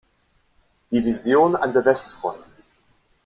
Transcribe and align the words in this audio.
Division 0.91 1.55
an 1.55 1.71
der 1.73 1.85
Westfront. 1.85 2.49